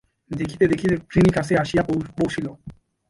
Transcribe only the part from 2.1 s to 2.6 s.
পৌঁছিল।